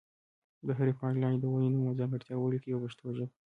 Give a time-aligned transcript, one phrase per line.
[0.65, 3.31] د هرې پاڼې لاندې د ونې نوم او ځانګړتیا ولیکئ په پښتو ژبه.